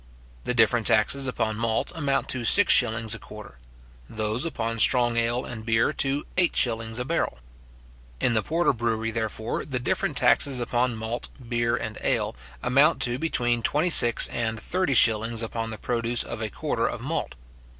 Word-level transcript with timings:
The 0.45 0.55
different 0.55 0.87
taxes 0.87 1.27
upon 1.27 1.57
malt 1.57 1.91
amount 1.93 2.27
to 2.29 2.43
six 2.43 2.73
shillings 2.73 3.13
a 3.13 3.19
quarter; 3.19 3.59
those 4.09 4.45
upon 4.45 4.79
strong 4.79 5.15
ale 5.15 5.45
and 5.45 5.63
beer 5.63 5.93
to 5.93 6.25
eight 6.37 6.55
shillings 6.55 6.97
a 6.97 7.05
barrel. 7.05 7.37
In 8.19 8.33
the 8.33 8.41
porter 8.41 8.73
brewery, 8.73 9.11
therefore, 9.11 9.63
the 9.63 9.77
different 9.77 10.17
taxes 10.17 10.59
upon 10.59 10.95
malt, 10.95 11.29
beer, 11.47 11.75
and 11.75 11.99
ale, 12.01 12.35
amount 12.63 12.99
to 13.03 13.19
between 13.19 13.61
twenty 13.61 13.91
six 13.91 14.27
and 14.29 14.59
thirty 14.59 14.95
shillings 14.95 15.43
upon 15.43 15.69
the 15.69 15.77
produce 15.77 16.23
of 16.23 16.41
a 16.41 16.49
quarter 16.49 16.87
of 16.87 17.01
malt. 17.03 17.35